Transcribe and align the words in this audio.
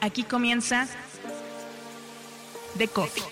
Aquí 0.00 0.22
comienza 0.22 0.86
The 2.76 2.86
Coffee. 2.88 3.24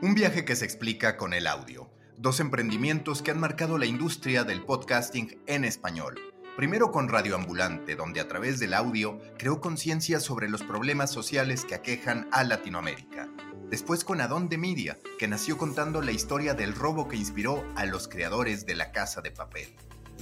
Un 0.00 0.14
viaje 0.14 0.44
que 0.44 0.56
se 0.56 0.64
explica 0.64 1.16
con 1.18 1.34
el 1.34 1.46
audio 1.46 1.97
dos 2.18 2.40
emprendimientos 2.40 3.22
que 3.22 3.30
han 3.30 3.38
marcado 3.38 3.78
la 3.78 3.86
industria 3.86 4.42
del 4.42 4.64
podcasting 4.64 5.40
en 5.46 5.64
español. 5.64 6.18
Primero 6.56 6.90
con 6.90 7.08
Radio 7.08 7.36
Ambulante, 7.36 7.94
donde 7.94 8.18
a 8.18 8.26
través 8.26 8.58
del 8.58 8.74
audio 8.74 9.20
creó 9.38 9.60
conciencia 9.60 10.18
sobre 10.18 10.48
los 10.48 10.64
problemas 10.64 11.12
sociales 11.12 11.64
que 11.64 11.76
aquejan 11.76 12.28
a 12.32 12.42
Latinoamérica. 12.42 13.28
Después 13.70 14.02
con 14.02 14.20
Adonde 14.20 14.58
Media, 14.58 14.98
que 15.18 15.28
nació 15.28 15.56
contando 15.56 16.02
la 16.02 16.10
historia 16.10 16.54
del 16.54 16.74
robo 16.74 17.06
que 17.06 17.16
inspiró 17.16 17.64
a 17.76 17.86
los 17.86 18.08
creadores 18.08 18.66
de 18.66 18.74
La 18.74 18.90
Casa 18.90 19.20
de 19.20 19.30
Papel. 19.30 19.76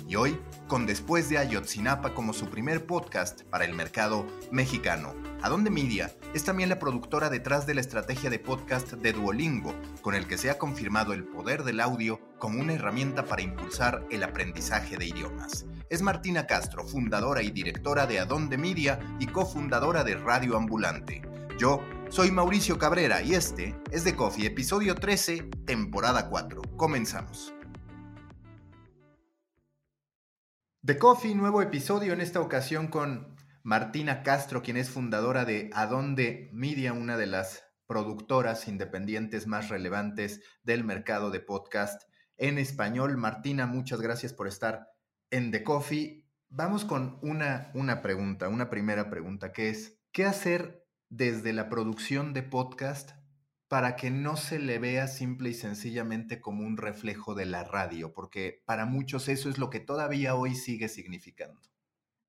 Y 0.09 0.17
hoy, 0.17 0.39
con 0.69 0.87
Después 0.87 1.29
de 1.29 1.39
Ayotzinapa 1.39 2.15
como 2.15 2.33
su 2.33 2.49
primer 2.49 2.87
podcast 2.87 3.43
para 3.45 3.65
el 3.65 3.75
mercado 3.75 4.27
mexicano, 4.51 5.15
Adonde 5.43 5.71
Media 5.71 6.13
es 6.35 6.45
también 6.45 6.69
la 6.69 6.79
productora 6.79 7.31
detrás 7.31 7.67
de 7.67 7.75
la 7.75 7.81
estrategia 7.81 8.31
de 8.31 8.39
podcast 8.39 8.93
de 8.93 9.13
Duolingo, 9.13 9.75
con 10.03 10.15
el 10.15 10.27
que 10.27 10.39
se 10.39 10.51
ha 10.51 10.59
confirmado 10.59 11.13
el 11.13 11.25
poder 11.25 11.65
del 11.65 11.81
audio 11.81 12.21
como 12.39 12.61
una 12.61 12.75
herramienta 12.75 13.25
para 13.25 13.43
impulsar 13.43 14.07
el 14.11 14.23
aprendizaje 14.23 14.97
de 14.97 15.07
idiomas. 15.07 15.67
Es 15.89 16.03
Martina 16.03 16.47
Castro, 16.47 16.85
fundadora 16.87 17.43
y 17.43 17.51
directora 17.51 18.07
de 18.07 18.19
Adonde 18.19 18.59
Media 18.59 18.99
y 19.19 19.27
cofundadora 19.27 20.05
de 20.05 20.17
Radio 20.17 20.57
Ambulante. 20.57 21.23
Yo 21.59 21.81
soy 22.11 22.31
Mauricio 22.31 22.79
Cabrera 22.79 23.23
y 23.23 23.35
este 23.35 23.75
es 23.91 24.05
The 24.05 24.15
Coffee, 24.15 24.47
episodio 24.47 24.95
13, 24.95 25.49
temporada 25.65 26.29
4. 26.29 26.63
Comenzamos. 26.77 27.56
The 30.87 30.99
Coffee, 30.99 31.35
nuevo 31.35 31.63
episodio 31.63 32.13
en 32.13 32.21
esta 32.21 32.41
ocasión 32.41 32.87
con 32.87 33.35
Martina 33.65 34.23
Castro, 34.23 34.63
quien 34.63 34.77
es 34.77 34.89
fundadora 34.89 35.45
de 35.45 35.69
Adonde 35.73 36.49
Media, 36.53 36.93
una 36.93 37.17
de 37.17 37.27
las 37.27 37.65
productoras 37.89 38.69
independientes 38.69 39.49
más 39.49 39.69
relevantes 39.69 40.43
del 40.63 40.85
mercado 40.85 41.33
de 41.33 41.41
podcast 41.41 42.05
en 42.37 42.59
español. 42.59 43.17
Martina, 43.17 43.67
muchas 43.67 44.01
gracias 44.01 44.33
por 44.33 44.47
estar 44.47 44.87
en 45.33 45.51
The 45.51 45.65
Coffee. 45.65 46.25
Vamos 46.51 46.85
con 46.85 47.19
una, 47.21 47.73
una 47.75 48.01
pregunta, 48.01 48.49
una 48.49 48.71
primera 48.71 49.11
pregunta, 49.11 49.51
que 49.51 49.71
es, 49.71 49.99
¿qué 50.13 50.25
hacer 50.25 50.87
desde 51.09 51.53
la 51.53 51.69
producción 51.69 52.33
de 52.33 52.45
podcast 52.45 53.11
para 53.69 53.97
que 53.97 54.11
no 54.11 54.37
se 54.37 54.59
le 54.59 54.79
vea 54.79 55.09
simple 55.09 55.51
y 55.51 55.55
sencillamente 55.55 56.41
como 56.41 56.65
un 56.65 56.77
reflejo 56.77 57.35
de 57.35 57.47
la 57.47 57.65
radio? 57.65 58.13
Porque 58.13 58.63
para 58.65 58.87
muchos 58.87 59.29
eso 59.29 59.49
es 59.49 59.59
lo 59.59 59.71
que 59.71 59.81
todavía 59.81 60.35
hoy 60.35 60.55
sigue 60.55 60.89
significando. 60.89 61.61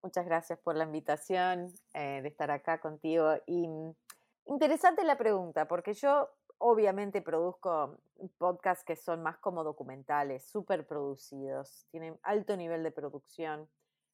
Muchas 0.02 0.26
gracias 0.26 0.60
por 0.60 0.76
la 0.76 0.86
invitación 0.86 1.74
eh, 1.94 2.22
de 2.22 2.28
estar 2.28 2.50
acá 2.52 2.80
contigo. 2.80 3.34
Y 3.46 3.68
mm, 3.68 3.94
interesante 4.46 5.04
la 5.04 5.18
pregunta, 5.18 5.68
porque 5.68 5.94
yo 5.94 6.30
obviamente 6.60 7.22
produzco 7.22 8.00
podcasts 8.38 8.84
que 8.84 8.96
son 8.96 9.22
más 9.22 9.38
como 9.38 9.64
documentales, 9.64 10.46
súper 10.46 10.88
producidos, 10.88 11.86
tienen 11.92 12.20
alto 12.24 12.58
nivel 12.58 12.84
de 12.84 12.92
producción, 12.92 13.70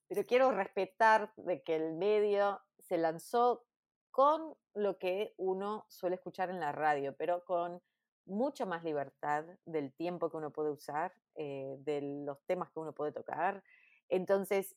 pero 0.08 0.26
quiero 0.26 0.52
respetar 0.52 1.32
de 1.38 1.64
que 1.64 1.76
el 1.76 1.94
medio 1.94 2.62
se 2.80 2.98
lanzó 2.98 3.66
con 4.14 4.56
lo 4.76 5.00
que 5.00 5.34
uno 5.38 5.86
suele 5.90 6.18
escuchar 6.18 6.52
en 6.52 6.60
la 6.60 6.72
radio, 6.72 7.16
pero 7.18 7.44
con 7.46 7.82
mucha 8.26 8.64
más 8.64 8.84
libertad 8.84 9.44
del 9.66 9.92
tiempo 9.92 10.30
que 10.30 10.38
uno 10.38 10.52
puede 10.52 10.70
usar, 10.70 11.12
eh, 11.34 11.78
de 11.80 12.24
los 12.24 12.38
temas 12.46 12.70
que 12.72 12.80
uno 12.80 12.94
puede 12.94 13.12
tocar. 13.12 13.64
Entonces, 14.10 14.76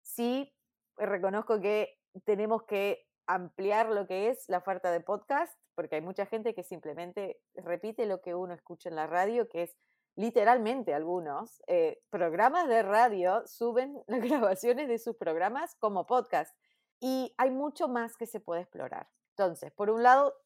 sí 0.00 0.54
reconozco 0.96 1.60
que 1.60 1.98
tenemos 2.24 2.62
que 2.62 3.04
ampliar 3.26 3.90
lo 3.90 4.06
que 4.06 4.28
es 4.28 4.48
la 4.48 4.58
oferta 4.58 4.92
de 4.92 5.00
podcast, 5.00 5.58
porque 5.74 5.96
hay 5.96 6.00
mucha 6.00 6.24
gente 6.26 6.54
que 6.54 6.62
simplemente 6.62 7.40
repite 7.54 8.06
lo 8.06 8.20
que 8.20 8.36
uno 8.36 8.54
escucha 8.54 8.88
en 8.88 8.94
la 8.94 9.08
radio, 9.08 9.48
que 9.48 9.64
es 9.64 9.76
literalmente 10.14 10.94
algunos 10.94 11.64
eh, 11.66 12.00
programas 12.10 12.68
de 12.68 12.82
radio 12.84 13.42
suben 13.44 14.04
las 14.06 14.20
grabaciones 14.20 14.86
de 14.86 14.98
sus 14.98 15.16
programas 15.16 15.74
como 15.80 16.06
podcast. 16.06 16.56
Y 17.04 17.34
hay 17.36 17.50
mucho 17.50 17.88
más 17.88 18.16
que 18.16 18.26
se 18.26 18.38
puede 18.38 18.60
explorar. 18.60 19.08
Entonces, 19.30 19.72
por 19.72 19.90
un 19.90 20.04
lado, 20.04 20.36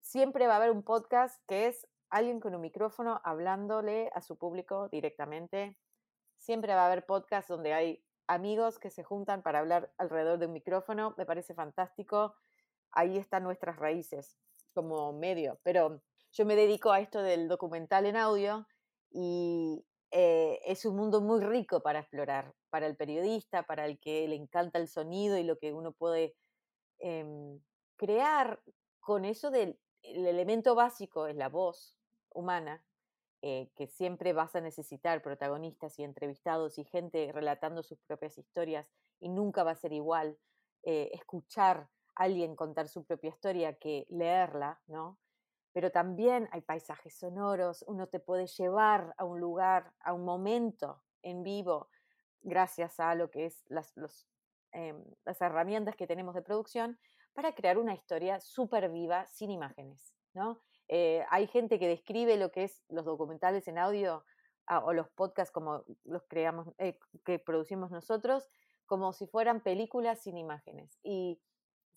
siempre 0.00 0.46
va 0.46 0.54
a 0.54 0.56
haber 0.56 0.70
un 0.70 0.82
podcast 0.82 1.38
que 1.46 1.66
es 1.66 1.86
alguien 2.08 2.40
con 2.40 2.54
un 2.54 2.62
micrófono 2.62 3.20
hablándole 3.22 4.10
a 4.14 4.22
su 4.22 4.38
público 4.38 4.88
directamente. 4.88 5.76
Siempre 6.38 6.74
va 6.74 6.84
a 6.84 6.86
haber 6.86 7.04
podcast 7.04 7.50
donde 7.50 7.74
hay 7.74 8.02
amigos 8.28 8.78
que 8.78 8.88
se 8.88 9.04
juntan 9.04 9.42
para 9.42 9.58
hablar 9.58 9.92
alrededor 9.98 10.38
de 10.38 10.46
un 10.46 10.54
micrófono, 10.54 11.12
me 11.18 11.26
parece 11.26 11.52
fantástico. 11.52 12.34
Ahí 12.92 13.18
están 13.18 13.42
nuestras 13.42 13.76
raíces 13.76 14.38
como 14.72 15.12
medio, 15.12 15.60
pero 15.64 16.00
yo 16.32 16.46
me 16.46 16.56
dedico 16.56 16.92
a 16.92 17.00
esto 17.00 17.20
del 17.20 17.46
documental 17.46 18.06
en 18.06 18.16
audio 18.16 18.66
y 19.10 19.84
es 20.66 20.84
un 20.84 20.96
mundo 20.96 21.20
muy 21.20 21.40
rico 21.40 21.80
para 21.80 22.00
explorar, 22.00 22.52
para 22.70 22.86
el 22.86 22.96
periodista, 22.96 23.62
para 23.62 23.86
el 23.86 24.00
que 24.00 24.26
le 24.26 24.34
encanta 24.34 24.80
el 24.80 24.88
sonido 24.88 25.38
y 25.38 25.44
lo 25.44 25.58
que 25.58 25.72
uno 25.72 25.92
puede 25.92 26.34
em, 26.98 27.60
crear 27.96 28.60
con 28.98 29.24
eso 29.24 29.52
del 29.52 29.78
elemento 30.02 30.74
básico 30.74 31.28
es 31.28 31.36
la 31.36 31.48
voz 31.48 31.96
humana 32.30 32.84
eh, 33.42 33.70
que 33.76 33.86
siempre 33.86 34.32
vas 34.32 34.56
a 34.56 34.60
necesitar 34.60 35.22
protagonistas 35.22 35.98
y 36.00 36.02
entrevistados 36.02 36.78
y 36.78 36.84
gente 36.84 37.30
relatando 37.32 37.84
sus 37.84 38.00
propias 38.00 38.36
historias 38.36 38.88
y 39.20 39.28
nunca 39.28 39.62
va 39.62 39.70
a 39.70 39.76
ser 39.76 39.92
igual 39.92 40.36
eh, 40.82 41.10
escuchar 41.12 41.88
a 42.16 42.24
alguien 42.24 42.56
contar 42.56 42.88
su 42.88 43.04
propia 43.04 43.30
historia 43.30 43.78
que 43.78 44.06
leerla, 44.10 44.80
¿no? 44.88 45.16
Pero 45.76 45.90
también 45.90 46.48
hay 46.52 46.62
paisajes 46.62 47.18
sonoros, 47.18 47.84
uno 47.86 48.06
te 48.06 48.18
puede 48.18 48.46
llevar 48.46 49.14
a 49.18 49.26
un 49.26 49.40
lugar, 49.40 49.92
a 50.00 50.14
un 50.14 50.24
momento 50.24 51.02
en 51.20 51.42
vivo, 51.42 51.90
gracias 52.40 52.98
a 52.98 53.14
lo 53.14 53.30
que 53.30 53.44
es 53.44 53.62
las, 53.68 53.92
em, 54.72 55.04
las 55.26 55.38
herramientas 55.42 55.94
que 55.94 56.06
tenemos 56.06 56.34
de 56.34 56.40
producción, 56.40 56.98
para 57.34 57.54
crear 57.54 57.76
una 57.76 57.92
historia 57.92 58.40
súper 58.40 58.88
viva 58.88 59.26
sin 59.26 59.50
imágenes, 59.50 60.14
¿no? 60.32 60.62
Eh, 60.88 61.26
hay 61.28 61.46
gente 61.46 61.78
que 61.78 61.88
describe 61.88 62.38
lo 62.38 62.50
que 62.50 62.64
es 62.64 62.82
los 62.88 63.04
documentales 63.04 63.68
en 63.68 63.76
audio 63.76 64.24
ah, 64.66 64.82
o 64.82 64.94
los 64.94 65.10
podcasts 65.10 65.52
como 65.52 65.84
los 66.04 66.22
creamos, 66.26 66.68
eh, 66.78 66.98
que 67.22 67.38
producimos 67.38 67.90
nosotros, 67.90 68.48
como 68.86 69.12
si 69.12 69.26
fueran 69.26 69.60
películas 69.60 70.22
sin 70.22 70.38
imágenes. 70.38 70.98
Y 71.02 71.38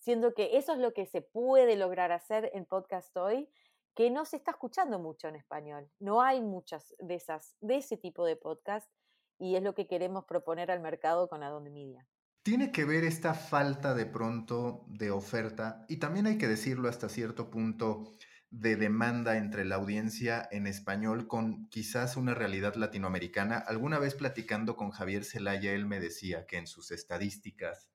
siendo 0.00 0.34
que 0.34 0.58
eso 0.58 0.72
es 0.72 0.78
lo 0.78 0.92
que 0.92 1.06
se 1.06 1.22
puede 1.22 1.76
lograr 1.76 2.12
hacer 2.12 2.50
en 2.52 2.66
podcast 2.66 3.16
hoy, 3.16 3.48
que 3.94 4.10
no 4.10 4.24
se 4.24 4.36
está 4.36 4.52
escuchando 4.52 4.98
mucho 4.98 5.28
en 5.28 5.36
español. 5.36 5.90
No 5.98 6.22
hay 6.22 6.40
muchas 6.40 6.94
de 6.98 7.14
esas, 7.14 7.56
de 7.60 7.76
ese 7.76 7.96
tipo 7.96 8.24
de 8.24 8.36
podcast, 8.36 8.90
y 9.38 9.56
es 9.56 9.62
lo 9.62 9.74
que 9.74 9.86
queremos 9.86 10.24
proponer 10.24 10.70
al 10.70 10.80
mercado 10.80 11.28
con 11.28 11.42
Adonde 11.42 11.70
Media. 11.70 12.06
Tiene 12.42 12.72
que 12.72 12.84
ver 12.84 13.04
esta 13.04 13.34
falta 13.34 13.94
de 13.94 14.06
pronto 14.06 14.84
de 14.88 15.10
oferta, 15.10 15.84
y 15.88 15.98
también 15.98 16.26
hay 16.26 16.38
que 16.38 16.48
decirlo 16.48 16.88
hasta 16.88 17.08
cierto 17.08 17.50
punto, 17.50 18.12
de 18.50 18.74
demanda 18.74 19.36
entre 19.36 19.64
la 19.64 19.76
audiencia 19.76 20.48
en 20.50 20.66
español 20.66 21.28
con 21.28 21.68
quizás 21.68 22.16
una 22.16 22.34
realidad 22.34 22.74
latinoamericana. 22.74 23.58
Alguna 23.58 23.98
vez 24.00 24.16
platicando 24.16 24.76
con 24.76 24.90
Javier 24.90 25.24
Zelaya, 25.24 25.72
él 25.72 25.86
me 25.86 26.00
decía 26.00 26.46
que 26.46 26.58
en 26.58 26.66
sus 26.66 26.90
estadísticas 26.90 27.88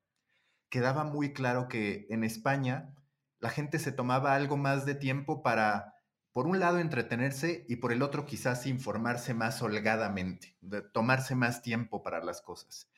quedaba 0.70 1.04
muy 1.04 1.34
claro 1.34 1.68
que 1.68 2.08
en 2.10 2.24
España 2.24 2.96
la 3.40 3.50
gente 3.50 3.80
se 3.80 3.92
tomaba 3.92 4.34
algo 4.34 4.56
más 4.56 4.86
de 4.86 4.96
tiempo 4.96 5.44
para, 5.44 5.95
por 6.36 6.48
un 6.48 6.60
lado, 6.60 6.80
entretenerse 6.80 7.64
y 7.70 7.78
por 7.78 7.94
el 7.94 8.02
otro, 8.02 8.26
quizás 8.26 8.68
informarse 8.68 9.34
más 9.34 9.62
holgadamente, 9.62 10.58
de 10.60 10.82
tomarse 10.82 11.34
más 11.34 11.62
tiempo 11.62 12.04
para 12.04 12.22
las 12.22 12.42
cosas. 12.42 12.92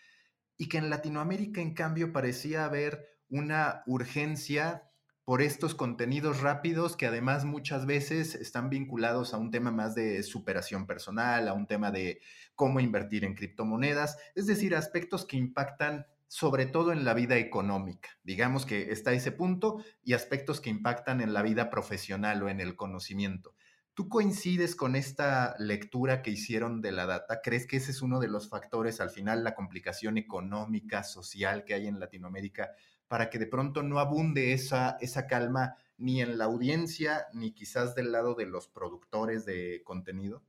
Y 0.58 0.70
que 0.70 0.80
en 0.80 0.90
Latinoamérica, 0.90 1.62
en 1.62 1.76
cambio, 1.76 2.12
parecía 2.12 2.66
haber 2.66 3.22
una 3.30 3.84
urgencia 3.86 4.90
por 5.24 5.44
estos 5.44 5.76
contenidos 5.76 6.42
rápidos 6.42 6.98
que 6.98 7.06
además 7.06 7.46
muchas 7.46 7.86
veces 7.86 8.34
están 8.34 8.72
vinculados 8.72 9.36
a 9.36 9.38
un 9.38 9.52
tema 9.52 9.70
más 9.70 9.94
de 9.94 10.24
superación 10.24 10.88
personal, 10.88 11.48
a 11.48 11.54
un 11.54 11.68
tema 11.68 11.92
de 11.92 12.22
cómo 12.56 12.80
invertir 12.80 13.24
en 13.24 13.36
criptomonedas, 13.36 14.18
es 14.34 14.48
decir, 14.48 14.76
aspectos 14.76 15.28
que 15.28 15.38
impactan 15.38 16.08
sobre 16.28 16.66
todo 16.66 16.92
en 16.92 17.06
la 17.06 17.14
vida 17.14 17.38
económica. 17.38 18.10
Digamos 18.24 18.66
que 18.66 18.92
está 18.92 19.14
ese 19.14 19.32
punto 19.32 19.84
y 20.04 20.14
aspectos 20.14 20.62
que 20.62 20.70
impactan 20.70 21.22
en 21.22 21.34
la 21.34 21.42
vida 21.42 21.70
profesional 21.70 22.44
o 22.44 22.50
en 22.50 22.60
el 22.60 22.76
conocimiento. 22.76 23.56
¿Tú 23.94 24.10
coincides 24.10 24.76
con 24.76 24.96
esta 24.96 25.56
lectura 25.58 26.22
que 26.22 26.30
hicieron 26.30 26.82
de 26.82 26.92
la 26.92 27.08
data? 27.08 27.42
¿Crees 27.42 27.66
que 27.66 27.78
ese 27.78 27.90
es 27.90 28.04
uno 28.04 28.20
de 28.20 28.28
los 28.28 28.48
factores, 28.48 29.02
al 29.02 29.10
final, 29.10 29.44
la 29.44 29.56
complicación 29.56 30.20
económica, 30.20 31.04
social 31.04 31.64
que 31.64 31.74
hay 31.74 31.88
en 31.88 32.00
Latinoamérica, 32.00 32.70
para 33.08 33.32
que 33.32 33.40
de 33.40 33.48
pronto 33.48 33.82
no 33.82 34.00
abunde 34.00 34.54
esa, 34.54 34.98
esa 35.02 35.26
calma 35.26 35.78
ni 35.98 36.22
en 36.22 36.38
la 36.38 36.46
audiencia, 36.46 37.26
ni 37.34 37.54
quizás 37.54 37.96
del 37.96 38.12
lado 38.12 38.36
de 38.36 38.46
los 38.46 38.68
productores 38.68 39.46
de 39.46 39.82
contenido? 39.84 40.44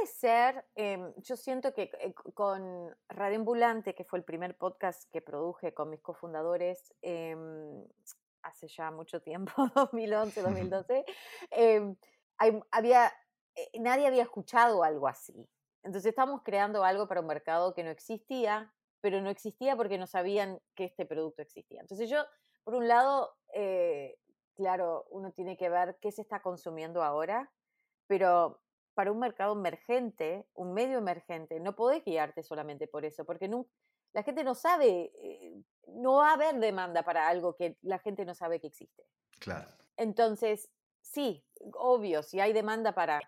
Puede 0.00 0.12
ser, 0.12 0.64
em, 0.76 1.12
yo 1.18 1.36
siento 1.36 1.74
que 1.74 1.90
eh, 2.00 2.14
con 2.32 2.96
Radio 3.10 3.36
Ambulante, 3.36 3.94
que 3.94 4.04
fue 4.04 4.18
el 4.18 4.24
primer 4.24 4.56
podcast 4.56 5.10
que 5.12 5.20
produje 5.20 5.74
con 5.74 5.90
mis 5.90 6.00
cofundadores 6.00 6.94
em, 7.02 7.84
hace 8.40 8.66
ya 8.68 8.90
mucho 8.90 9.20
tiempo, 9.20 9.52
2011, 9.74 10.40
2012, 10.40 11.04
em, 11.50 11.96
había, 12.70 13.12
eh, 13.54 13.70
nadie 13.78 14.06
había 14.06 14.22
escuchado 14.22 14.82
algo 14.84 15.06
así. 15.06 15.46
Entonces 15.82 16.08
estamos 16.08 16.40
creando 16.44 16.82
algo 16.82 17.06
para 17.06 17.20
un 17.20 17.26
mercado 17.26 17.74
que 17.74 17.84
no 17.84 17.90
existía, 17.90 18.72
pero 19.02 19.20
no 19.20 19.28
existía 19.28 19.76
porque 19.76 19.98
no 19.98 20.06
sabían 20.06 20.62
que 20.74 20.84
este 20.84 21.04
producto 21.04 21.42
existía. 21.42 21.82
Entonces 21.82 22.08
yo, 22.08 22.24
por 22.64 22.74
un 22.74 22.88
lado, 22.88 23.36
eh, 23.52 24.16
claro, 24.54 25.04
uno 25.10 25.30
tiene 25.32 25.58
que 25.58 25.68
ver 25.68 25.98
qué 26.00 26.10
se 26.10 26.22
está 26.22 26.40
consumiendo 26.40 27.02
ahora, 27.02 27.52
pero 28.06 28.62
para 29.00 29.12
un 29.12 29.18
mercado 29.18 29.54
emergente, 29.54 30.46
un 30.52 30.74
medio 30.74 30.98
emergente, 30.98 31.58
no 31.58 31.74
podés 31.74 32.04
guiarte 32.04 32.42
solamente 32.42 32.86
por 32.86 33.06
eso, 33.06 33.24
porque 33.24 33.48
la 34.12 34.22
gente 34.22 34.44
no 34.44 34.54
sabe, 34.54 35.10
eh, 35.14 35.54
no 35.86 36.16
va 36.16 36.28
a 36.28 36.34
haber 36.34 36.56
demanda 36.56 37.02
para 37.02 37.26
algo 37.26 37.56
que 37.56 37.78
la 37.80 37.98
gente 37.98 38.26
no 38.26 38.34
sabe 38.34 38.60
que 38.60 38.66
existe. 38.66 39.06
Claro. 39.38 39.70
Entonces, 39.96 40.70
sí, 41.00 41.42
obvio, 41.78 42.22
si 42.22 42.40
hay 42.40 42.52
demanda 42.52 42.92
para 42.92 43.22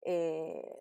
eh, 0.00 0.80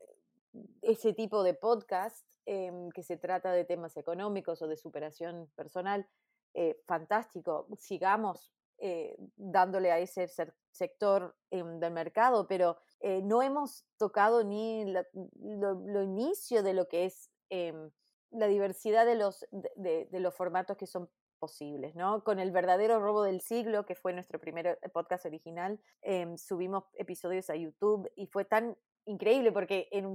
ese 0.82 1.12
tipo 1.12 1.44
de 1.44 1.54
podcast, 1.54 2.26
em, 2.46 2.90
que 2.92 3.04
se 3.04 3.18
trata 3.18 3.52
de 3.52 3.66
temas 3.66 3.98
económicos 3.98 4.62
o 4.62 4.68
de 4.70 4.78
superación 4.78 5.52
personal, 5.58 6.08
eh, 6.54 6.82
fantástico, 6.86 7.68
sigamos 7.78 8.54
eh, 8.80 9.16
dándole 9.36 9.92
a 9.92 10.00
ese 10.00 10.28
sector 10.72 11.36
em, 11.52 11.80
del 11.80 11.92
mercado, 11.92 12.48
pero 12.48 12.78
no 13.24 13.44
hemos 13.44 13.86
tocado 13.98 14.44
ni 14.44 14.84
lo, 14.86 16.02
inicio 16.02 16.64
de 16.64 16.74
lo 16.74 16.88
que 16.88 17.06
es 17.06 17.30
em, 17.50 17.92
la 18.32 18.48
diversidad 18.48 19.06
de 19.06 19.16
los, 19.16 19.46
de, 19.52 20.08
los 20.12 20.34
formatos 20.34 20.78
que 20.78 20.88
son 20.88 21.10
posibles, 21.40 21.96
¿no? 21.96 22.24
Con 22.24 22.40
el 22.40 22.52
verdadero 22.52 23.00
robo 23.00 23.24
del 23.24 23.42
siglo, 23.42 23.86
que 23.86 23.96
fue 23.96 24.14
nuestro 24.14 24.40
primer 24.40 24.80
eh, 24.82 24.90
podcast 24.90 25.26
original, 25.26 25.80
em, 26.02 26.38
subimos 26.38 26.86
episodios 26.96 27.50
a 27.50 27.56
YouTube 27.56 28.12
y 28.16 28.28
fue 28.28 28.46
tan 28.46 28.76
increíble 29.06 29.52
porque 29.52 29.88
en 29.92 30.06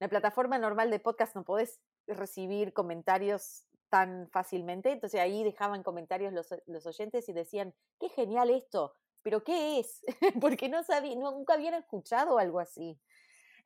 una 0.00 0.08
plataforma 0.08 0.58
normal 0.58 0.90
de 0.90 1.00
podcast 1.00 1.34
no 1.34 1.44
podés 1.44 1.80
recibir 2.06 2.72
comentarios 2.72 3.66
tan 3.90 4.28
fácilmente, 4.30 4.92
entonces 4.92 5.20
ahí 5.20 5.44
dejaban 5.44 5.82
comentarios 5.82 6.32
los, 6.32 6.48
los 6.66 6.86
oyentes 6.86 7.28
y 7.28 7.32
decían, 7.32 7.74
qué 7.98 8.08
genial 8.08 8.50
esto, 8.50 8.94
pero 9.22 9.44
¿qué 9.44 9.80
es? 9.80 10.02
porque 10.40 10.68
no 10.68 10.82
sabía, 10.82 11.16
nunca 11.16 11.54
habían 11.54 11.74
escuchado 11.74 12.38
algo 12.38 12.60
así. 12.60 12.98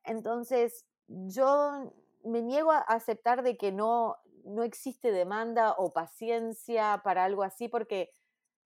Entonces, 0.03 0.85
yo 1.07 1.93
me 2.23 2.41
niego 2.41 2.71
a 2.71 2.79
aceptar 2.79 3.43
de 3.43 3.57
que 3.57 3.71
no, 3.71 4.17
no 4.43 4.63
existe 4.63 5.11
demanda 5.11 5.73
o 5.77 5.93
paciencia 5.93 7.01
para 7.03 7.23
algo 7.23 7.43
así 7.43 7.67
porque 7.67 8.11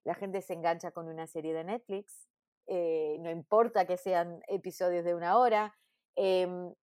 la 0.04 0.14
gente 0.14 0.42
se 0.42 0.54
engancha 0.54 0.92
con 0.92 1.08
una 1.08 1.26
serie 1.26 1.52
de 1.52 1.64
Netflix, 1.64 2.26
eh, 2.66 3.18
no 3.20 3.30
importa 3.30 3.86
que 3.86 3.96
sean 3.96 4.42
episodios 4.48 5.04
de 5.04 5.14
una 5.14 5.36
hora. 5.36 5.74
Em, 6.16 6.74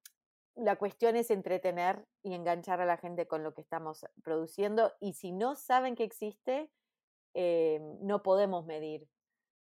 la 0.57 0.75
cuestión 0.75 1.15
es 1.15 1.31
entretener 1.31 2.05
y 2.23 2.33
enganchar 2.33 2.81
a 2.81 2.85
la 2.85 2.97
gente 2.97 3.27
con 3.27 3.43
lo 3.43 3.53
que 3.53 3.61
estamos 3.61 4.05
produciendo 4.23 4.93
y 4.99 5.13
si 5.13 5.31
no 5.31 5.55
saben 5.55 5.95
que 5.95 6.03
existe, 6.03 6.69
em, 7.33 7.97
no 8.01 8.23
podemos 8.23 8.65
medir 8.65 9.07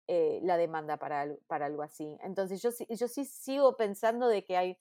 eh, 0.07 0.40
la 0.44 0.57
demanda 0.57 0.98
para, 0.98 1.28
para, 1.48 1.66
algo 1.66 1.81
así. 1.81 2.18
Entonces 2.24 2.62
yo, 2.62 2.69
yo 2.90 3.07
sí 3.07 3.25
sigo 3.25 3.78
pensando 3.78 4.28
de 4.28 4.44
que 4.44 4.57
hay 4.57 4.78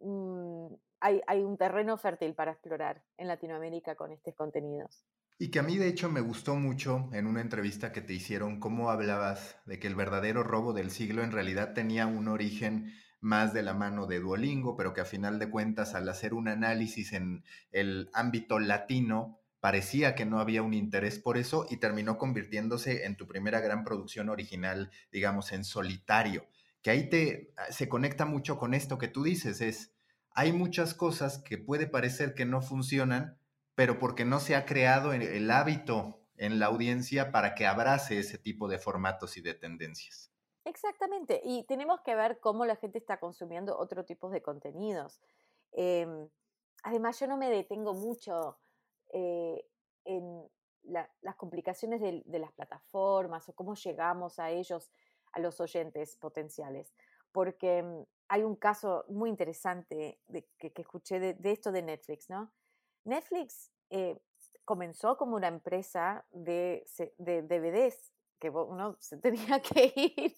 mm, 0.00 0.74
hay, 1.00 1.42
un 1.42 1.56
terreno 1.56 1.96
fértil 1.96 2.34
para 2.34 2.52
explorar 2.52 3.02
en 3.16 3.28
Latinoamérica 3.28 3.94
con 3.94 4.12
estos 4.12 4.34
contenidos. 4.34 5.04
Y 5.38 5.50
que 5.50 5.58
a 5.58 5.62
mí 5.62 5.76
de 5.76 5.88
hecho 5.88 6.10
me 6.10 6.20
gustó 6.20 6.54
mucho 6.54 7.10
en 7.12 7.26
una 7.26 7.42
entrevista 7.42 7.92
que 7.92 8.00
te 8.00 8.14
hicieron 8.14 8.58
cómo 8.58 8.90
hablabas 8.90 9.56
de 9.66 9.78
que 9.78 9.86
el 9.86 9.94
verdadero 9.94 10.42
robo 10.42 10.72
del 10.72 10.90
siglo 10.90 11.22
en 11.22 11.32
realidad 11.32 11.74
tenía 11.74 12.06
un 12.06 12.28
origen 12.28 12.92
más 13.20 13.52
de 13.52 13.62
la 13.62 13.74
mano 13.74 14.06
de 14.06 14.20
Duolingo, 14.20 14.76
pero 14.76 14.92
que 14.92 15.00
a 15.00 15.04
final 15.04 15.38
de 15.38 15.50
cuentas 15.50 15.94
al 15.94 16.08
hacer 16.08 16.34
un 16.34 16.48
análisis 16.48 17.12
en 17.12 17.44
el 17.72 18.10
ámbito 18.12 18.58
latino 18.58 19.40
parecía 19.60 20.14
que 20.14 20.26
no 20.26 20.38
había 20.38 20.62
un 20.62 20.74
interés 20.74 21.18
por 21.18 21.38
eso 21.38 21.66
y 21.68 21.78
terminó 21.78 22.18
convirtiéndose 22.18 23.04
en 23.04 23.16
tu 23.16 23.26
primera 23.26 23.60
gran 23.60 23.84
producción 23.84 24.28
original, 24.28 24.90
digamos, 25.10 25.52
en 25.52 25.64
solitario. 25.64 26.46
Que 26.82 26.90
ahí 26.90 27.08
te 27.08 27.52
se 27.70 27.88
conecta 27.88 28.26
mucho 28.26 28.58
con 28.58 28.74
esto 28.74 28.98
que 28.98 29.08
tú 29.08 29.24
dices, 29.24 29.60
es 29.60 29.92
hay 30.30 30.52
muchas 30.52 30.94
cosas 30.94 31.38
que 31.38 31.58
puede 31.58 31.86
parecer 31.86 32.34
que 32.34 32.44
no 32.44 32.60
funcionan, 32.62 33.38
pero 33.74 33.98
porque 33.98 34.24
no 34.24 34.38
se 34.38 34.54
ha 34.54 34.66
creado 34.66 35.12
el 35.12 35.50
hábito 35.50 36.20
en 36.36 36.58
la 36.58 36.66
audiencia 36.66 37.32
para 37.32 37.54
que 37.54 37.66
abrace 37.66 38.18
ese 38.18 38.38
tipo 38.38 38.68
de 38.68 38.78
formatos 38.78 39.36
y 39.36 39.40
de 39.40 39.54
tendencias. 39.54 40.30
Exactamente, 40.66 41.40
y 41.44 41.62
tenemos 41.62 42.00
que 42.00 42.16
ver 42.16 42.40
cómo 42.40 42.66
la 42.66 42.74
gente 42.74 42.98
está 42.98 43.20
consumiendo 43.20 43.78
otro 43.78 44.04
tipo 44.04 44.28
de 44.30 44.42
contenidos. 44.42 45.20
Em, 45.70 46.28
además, 46.82 47.20
yo 47.20 47.28
no 47.28 47.36
me 47.36 47.48
detengo 47.48 47.94
mucho 47.94 48.58
eh, 49.12 49.64
en 50.04 50.50
las 50.82 51.36
complicaciones 51.36 52.00
de, 52.00 52.22
de, 52.26 52.38
las 52.40 52.52
plataformas 52.52 53.48
o 53.48 53.52
cómo 53.52 53.74
llegamos 53.74 54.40
a 54.40 54.50
ellos, 54.50 54.90
a 55.32 55.38
los 55.38 55.60
oyentes 55.60 56.16
potenciales, 56.16 56.92
porque 57.30 57.82
mm, 57.84 58.02
hay 58.28 58.42
un 58.42 58.56
caso 58.56 59.04
muy 59.08 59.30
interesante 59.30 60.18
que, 60.58 60.72
escuché 60.74 61.20
de, 61.20 61.52
esto 61.52 61.70
de 61.70 61.82
Netflix, 61.82 62.28
¿no? 62.28 62.50
Netflix 63.04 63.70
eh, 63.90 64.18
comenzó 64.64 65.16
como 65.16 65.36
una 65.36 65.46
empresa 65.48 66.26
de, 66.30 66.84
DVDs, 67.18 68.12
que 68.38 68.50
uno 68.50 68.96
se 69.00 69.16
tenía 69.18 69.60
que 69.60 69.92
ir 69.94 70.36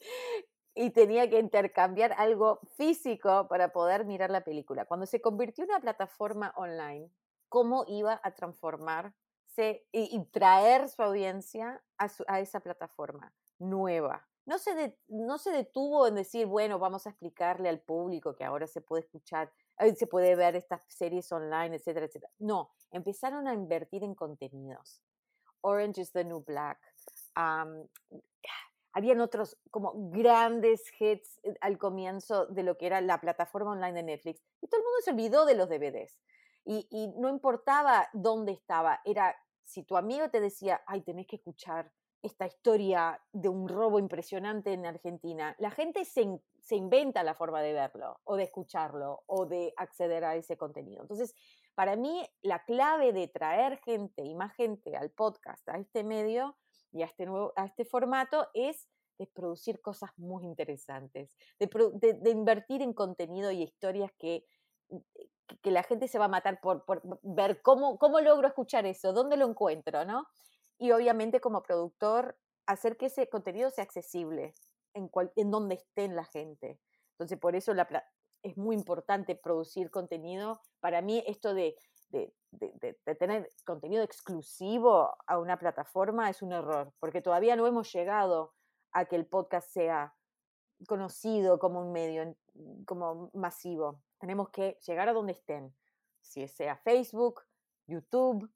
y 0.75 0.91
tenía 0.91 1.29
que 1.29 1.39
intercambiar 1.39 2.13
algo 2.13 2.61
físico 2.77 3.49
para 3.49 3.73
poder 3.73 4.05
mirar 4.05 4.31
la 4.31 4.45
película. 4.45 4.85
Cuando 4.85 5.07
se 5.07 5.21
convirtió 5.21 5.65
en 5.65 5.71
una 5.71 5.81
plataforma 5.81 6.53
online, 6.57 7.11
¿cómo 7.49 7.85
iba 7.89 8.21
a 8.23 8.35
transformarse 8.35 9.87
y, 9.93 10.25
traer 10.31 10.89
su 10.89 11.03
audiencia 11.03 11.83
a, 11.99 12.09
a 12.29 12.41
esa 12.41 12.61
plataforma 12.61 13.35
nueva? 13.59 14.29
no 14.49 14.57
se, 14.57 14.97
no 15.09 15.37
se 15.37 15.51
detuvo 15.51 16.07
en 16.07 16.15
decir, 16.15 16.47
bueno, 16.47 16.79
vamos 16.79 17.07
a 17.07 17.11
explicarle 17.11 17.69
al 17.69 17.81
público 17.81 18.35
que 18.35 18.45
ahora 18.45 18.67
se 18.67 18.81
puede 18.81 19.03
escuchar, 19.03 19.53
se 19.95 20.07
puede 20.07 20.37
ver 20.37 20.57
estas 20.57 20.83
series 20.89 21.31
online, 21.31 21.77
etcétera, 21.77 22.07
etcétera. 22.07 22.33
No, 22.39 22.71
empezaron 22.91 23.47
a 23.47 23.53
invertir 23.53 24.03
en 24.03 24.15
contenidos. 24.15 25.03
Orange 25.61 26.01
is 26.01 26.13
the 26.13 26.25
New 26.25 26.43
Black. 26.43 26.79
Habían 28.93 29.21
otros 29.21 29.57
como 29.71 29.93
grandes 30.11 30.83
hits 30.99 31.39
eh, 31.45 31.55
al 31.61 31.79
comienzo 31.79 32.47
de 32.47 32.63
lo 32.65 32.77
que 32.77 32.87
era 32.87 33.01
la 33.01 33.21
plataforma 33.21 33.73
online 33.73 33.93
de 33.93 34.03
Netflix. 34.03 34.43
Y 34.61 34.67
todo 34.67 34.81
el 34.81 34.85
mundo 34.85 34.99
se 35.05 35.11
olvidó 35.11 35.47
de 35.47 35.55
los 35.55 35.69
DVDs. 35.69 36.19
Y, 36.65 37.15
no 37.17 37.31
importaba 37.31 38.09
dónde 38.13 38.53
estaba, 38.53 39.01
era 39.07 39.35
si 39.65 39.85
tu 39.85 39.97
amigo 39.97 40.29
te 40.29 40.39
decía, 40.39 40.83
ay, 40.87 41.01
tenés 41.01 41.27
que 41.27 41.37
escuchar 41.37 41.91
esta 42.23 42.47
historia 42.47 43.19
de 43.33 43.49
un 43.49 43.69
robo 43.69 43.99
impresionante 43.99 44.73
en 44.75 44.85
Argentina, 44.85 45.57
la 45.59 45.71
gente 45.71 46.05
se, 46.05 46.27
inventa 46.71 47.23
la 47.23 47.35
forma 47.35 47.63
de 47.63 47.73
verlo 47.73 48.21
o 48.25 48.37
de 48.37 48.43
escucharlo 48.43 49.23
o 49.27 49.47
de 49.47 49.73
acceder 49.79 50.25
a 50.25 50.37
ese 50.37 50.59
contenido. 50.59 51.01
Entonces, 51.01 51.35
para 51.75 51.97
mí, 51.97 52.29
la 52.43 52.63
clave 52.65 53.15
de 53.15 53.29
traer 53.29 53.79
gente 53.79 54.23
y 54.23 54.35
más 54.35 54.53
gente 54.55 54.95
al 54.95 55.11
podcast, 55.11 55.67
a 55.71 55.79
este 55.79 56.05
medio 56.05 56.57
y 56.93 57.03
a 57.03 57.07
este, 57.07 57.27
nuevo, 57.27 57.53
a 57.57 57.67
este 57.67 57.85
formato 57.85 58.49
es 58.55 58.89
de 59.19 59.27
producir 59.27 59.81
cosas 59.81 60.11
muy 60.17 60.45
interesantes, 60.45 61.37
de, 61.59 62.31
invertir 62.31 62.83
en 62.83 62.93
contenido 62.93 63.51
y 63.51 63.63
historias 63.63 64.13
que, 64.19 64.45
que 65.61 65.71
la 65.71 65.83
gente 65.83 66.07
se 66.07 66.19
va 66.19 66.27
a 66.27 66.29
matar 66.29 66.61
por, 66.61 66.85
ver 67.23 67.61
cómo, 67.63 67.99
cómo 67.99 68.21
logro 68.21 68.47
escuchar 68.47 68.87
eso, 68.87 69.13
dónde 69.13 69.37
lo 69.37 69.47
encuentro, 69.47 70.05
¿no? 70.05 70.27
y 70.79 70.93
obviamente 70.93 71.41
como 71.41 71.63
productor 71.63 72.39
hacer 72.67 72.97
que 72.97 73.07
ese 73.07 73.29
contenido 73.29 73.71
sea 73.71 73.85
accesible 73.85 74.55
en, 74.95 75.09
cual, 75.09 75.33
en 75.37 75.51
donde 75.51 75.75
esté 75.75 76.09
la 76.09 76.25
gente. 76.25 76.81
Entonces, 77.13 77.39
por 77.39 77.57
eso 77.57 77.73
es 78.43 78.57
muy 78.57 78.77
importante 78.77 79.35
producir 79.35 79.91
contenido. 79.91 80.61
Para 80.81 81.03
mí, 81.03 81.25
esto 81.27 81.55
de, 81.55 81.77
de, 82.11 82.33
tener 83.19 83.53
contenido 83.65 84.03
exclusivo 84.03 85.15
a 85.27 85.39
una 85.39 85.59
plataforma 85.59 86.31
es 86.31 86.43
un 86.43 86.53
error, 86.53 86.93
porque 86.99 87.21
todavía 87.21 87.57
no 87.57 87.67
hemos 87.67 87.93
llegado 87.93 88.55
a 88.93 89.05
que 89.05 89.17
el 89.17 89.27
podcast 89.27 89.69
sea 89.71 90.15
conocido 90.87 91.59
como 91.59 91.81
un 91.81 91.93
medio. 91.93 92.37
como 92.87 93.31
masivo. 93.35 94.03
Tenemos 94.19 94.51
que 94.51 94.79
llegar 94.87 95.09
a 95.09 95.13
donde 95.13 95.33
estén, 95.33 95.75
si 96.21 96.49
sea 96.49 96.77
Facebook, 96.77 97.43
YouTube, 97.87 98.51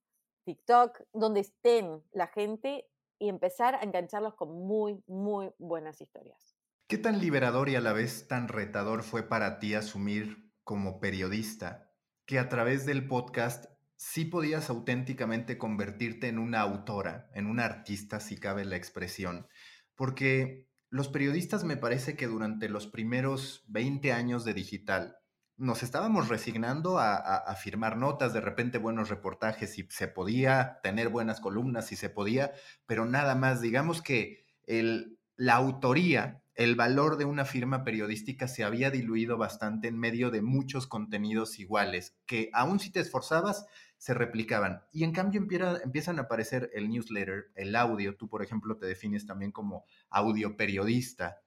TikTok, 0.44 1.02
donde 1.12 1.40
estén 1.40 2.02
la 2.12 2.26
gente 2.26 2.88
y 3.18 3.28
empezar 3.28 3.76
a 3.76 3.82
engancharlos 3.82 4.34
con 4.34 4.50
muy, 4.66 5.02
muy 5.06 5.52
buenas 5.58 6.00
historias. 6.00 6.56
¿Qué 6.88 6.98
tan 6.98 7.20
liberador 7.20 7.68
y 7.68 7.76
a 7.76 7.80
la 7.80 7.92
vez 7.92 8.26
tan 8.26 8.48
retador 8.48 9.02
fue 9.02 9.22
para 9.22 9.60
ti 9.60 9.74
asumir 9.74 10.52
como 10.64 11.00
periodista 11.00 11.91
que 12.26 12.38
a 12.38 12.48
través 12.48 12.86
del 12.86 13.06
podcast 13.06 13.66
sí 13.96 14.24
podías 14.24 14.70
auténticamente 14.70 15.58
convertirte 15.58 16.28
en 16.28 16.38
una 16.38 16.60
autora, 16.60 17.30
en 17.34 17.46
una 17.46 17.64
artista, 17.64 18.20
si 18.20 18.36
cabe 18.36 18.64
la 18.64 18.76
expresión? 18.76 19.46
Porque 19.94 20.66
los 20.90 21.08
periodistas 21.08 21.64
me 21.64 21.76
parece 21.76 22.16
que 22.16 22.26
durante 22.26 22.68
los 22.68 22.86
primeros 22.86 23.64
20 23.68 24.12
años 24.12 24.44
de 24.44 24.54
digital 24.54 25.16
nos 25.56 25.82
estábamos 25.82 26.28
resignando 26.28 26.98
a, 26.98 27.54
firmar 27.54 27.96
notas, 27.96 28.32
de 28.32 28.40
repente 28.40 28.78
buenos 28.78 29.10
reportajes, 29.10 29.72
si 29.74 29.86
se 29.90 30.08
podía, 30.08 30.80
tener 30.82 31.08
buenas 31.08 31.40
columnas, 31.40 31.86
si 31.86 31.94
se 31.94 32.10
podía, 32.10 32.52
pero 32.86 33.06
nada 33.06 33.36
más. 33.36 33.60
Digamos 33.60 34.02
que 34.02 34.44
el, 34.64 35.20
la 35.36 35.54
autoría, 35.54 36.41
el 36.54 36.76
valor 36.76 37.16
de 37.16 37.24
una 37.24 37.44
firma 37.44 37.82
periodística 37.82 38.46
se 38.46 38.64
había 38.64 38.90
diluido 38.90 39.38
bastante 39.38 39.88
en 39.88 39.98
medio 39.98 40.30
de 40.30 40.42
muchos 40.42 40.86
contenidos 40.86 41.58
iguales, 41.58 42.16
que 42.26 42.50
aún 42.52 42.78
si 42.78 42.90
te 42.90 43.00
esforzabas, 43.00 43.66
se 43.96 44.14
replicaban. 44.14 44.82
Y 44.92 45.04
en 45.04 45.12
cambio 45.12 45.40
empiezan 45.40 46.18
a 46.18 46.22
aparecer 46.22 46.70
el 46.74 46.90
newsletter, 46.90 47.52
el 47.54 47.76
audio. 47.76 48.16
Tú, 48.16 48.28
por 48.28 48.42
ejemplo, 48.42 48.76
te 48.76 48.86
defines 48.86 49.26
también 49.26 49.52
como 49.52 49.84
audio 50.10 50.56
periodista. 50.56 51.38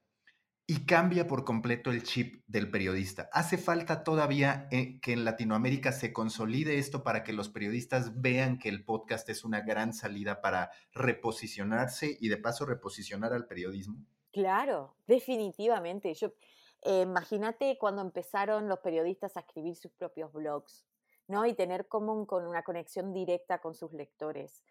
Y 0.65 0.85
cambia 0.85 1.27
por 1.27 1.43
completo 1.43 1.91
el 1.91 2.01
chip 2.01 2.43
del 2.47 2.71
periodista. 2.71 3.29
¿Hace 3.33 3.59
falta 3.59 4.03
todavía 4.03 4.67
eh, 4.71 4.99
que 4.99 5.13
en 5.13 5.23
Latinoamérica 5.23 5.91
se 5.91 6.11
consolide 6.11 6.79
esto 6.79 7.03
para 7.03 7.23
que 7.23 7.33
los 7.33 7.49
periodistas 7.49 8.19
vean 8.19 8.57
que 8.57 8.69
el 8.69 8.83
podcast 8.83 9.29
es 9.29 9.43
una 9.43 9.61
gran 9.61 9.93
salida 9.93 10.41
para 10.41 10.71
reposicionarse 10.93 12.17
y 12.19 12.29
de 12.29 12.37
paso 12.37 12.65
reposicionar 12.65 13.33
al 13.33 13.45
periodismo? 13.45 14.03
Claro, 14.35 14.97
definitivamente. 15.07 16.13
Yo, 16.13 16.33
eh, 16.81 17.03
imagínate 17.03 17.77
cuando 17.77 18.01
empezaron 18.01 18.67
los 18.67 18.79
periodistas 18.79 19.37
a 19.37 19.39
escribir 19.39 19.77
sus 19.77 19.93
propios 19.93 20.33
blogs 20.33 20.85
¿no? 21.27 21.45
Y 21.45 21.53
tener 21.53 21.87
como 21.87 22.27
con 22.27 22.45
una 22.45 22.63
conexión 22.63 23.13
directa 23.13 23.59
con 23.59 23.75
sus 23.75 23.93
lectores. 23.93 24.61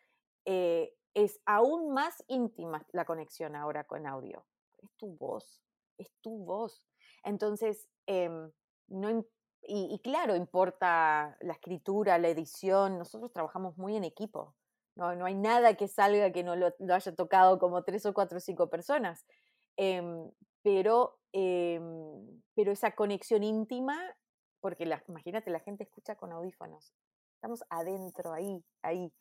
Eh, 0.44 0.94
es 1.14 1.40
aún 1.46 1.94
más 1.94 2.22
íntima 2.28 2.86
la 2.92 3.06
conexión 3.06 3.56
ahora 3.56 3.84
con 3.84 4.06
audio. 4.06 4.44
Es 4.82 4.90
tu 4.98 5.16
voz, 5.16 5.62
es 5.96 6.12
tu 6.20 6.44
voz. 6.44 6.84
Entonces, 7.22 7.88
em, 8.06 8.52
no, 8.88 9.24
y, 9.66 9.98
claro, 10.00 10.36
importa 10.36 11.38
la 11.40 11.54
escritura, 11.54 12.18
la 12.18 12.28
edición, 12.28 12.98
nosotros 12.98 13.32
trabajamos 13.32 13.78
muy 13.78 13.96
en 13.96 14.04
equipo. 14.04 14.54
No, 14.94 15.14
no 15.16 15.24
hay 15.24 15.34
nada 15.34 15.74
que 15.74 15.88
salga 15.88 16.32
que 16.32 16.44
no 16.44 16.54
lo, 16.54 16.70
haya 16.92 17.14
tocado 17.14 17.58
como 17.58 17.82
tres 17.82 18.04
o 18.04 18.12
cuatro 18.12 18.36
o 18.38 18.40
cinco 18.40 18.68
personas. 18.68 19.24
Em, 19.76 20.30
pero, 20.62 21.18
em, 21.32 22.42
pero 22.54 22.72
esa 22.72 22.92
conexión 22.92 23.42
íntima 23.42 23.98
porque 24.64 24.88
imagínate, 25.08 25.50
la 25.50 25.60
gente 25.60 25.84
escucha 25.84 26.16
con 26.16 26.32
audífonos. 26.32 26.94
Estamos 27.34 27.62
adentro, 27.68 28.32
ahí, 28.32 28.64
ahí. 28.80 29.12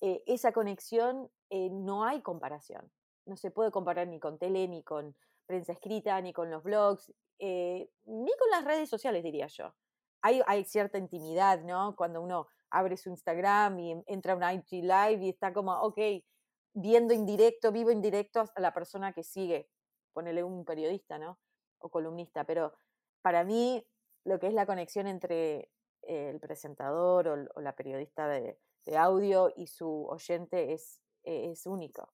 Eh, 0.00 0.22
esa 0.26 0.50
conexión 0.50 1.30
eh, 1.50 1.68
no 1.68 2.04
hay 2.04 2.22
comparación. 2.22 2.90
No 3.26 3.36
se 3.36 3.50
puede 3.50 3.70
comparar 3.70 4.08
ni 4.08 4.18
con 4.18 4.38
tele, 4.38 4.66
ni 4.66 4.82
con 4.82 5.14
prensa 5.44 5.72
escrita, 5.72 6.18
ni 6.22 6.32
con 6.32 6.50
los 6.50 6.62
blogs, 6.62 7.12
eh, 7.38 7.90
ni 8.06 8.30
con 8.38 8.50
las 8.50 8.64
redes 8.64 8.88
sociales, 8.88 9.22
diría 9.22 9.46
yo. 9.48 9.74
Hay, 10.22 10.40
hay, 10.46 10.64
cierta 10.64 10.96
intimidad, 10.96 11.60
¿no? 11.64 11.94
Cuando 11.94 12.22
uno 12.22 12.46
abre 12.70 12.96
su 12.96 13.10
Instagram 13.10 13.78
y 13.80 14.02
entra 14.06 14.32
a 14.32 14.36
un 14.36 14.42
IG 14.42 14.84
Live 14.84 15.18
y 15.20 15.28
está 15.28 15.52
como, 15.52 15.78
ok, 15.82 15.98
viendo 16.72 17.12
en 17.12 17.26
directo, 17.26 17.72
vivo 17.72 17.90
en 17.90 18.00
directo 18.00 18.42
a 18.54 18.60
la 18.62 18.72
persona 18.72 19.12
que 19.12 19.22
sigue. 19.22 19.68
Ponele 20.18 20.42
un 20.42 20.64
periodista, 20.64 21.16
¿no? 21.16 21.38
O 21.78 21.90
columnista. 21.90 22.42
Pero 22.42 22.74
para 23.22 23.44
mí 23.44 23.86
lo 24.24 24.40
que 24.40 24.48
es 24.48 24.52
la 24.52 24.66
conexión 24.66 25.06
entre 25.06 25.70
el 26.02 26.40
presentador 26.40 27.28
o, 27.54 27.60
la 27.60 27.76
periodista 27.76 28.26
de, 28.26 28.58
audio 28.96 29.52
y 29.54 29.68
su 29.68 30.06
oyente 30.08 30.72
es, 30.72 31.00
es 31.22 31.66
único. 31.66 32.12